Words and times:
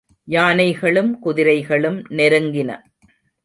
யானைகளும் 0.27 1.19
குதிரைகளும் 1.19 2.03
நெருங்கின. 2.09 2.69